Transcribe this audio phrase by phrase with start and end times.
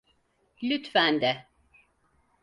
[0.63, 1.45] Lütfen de.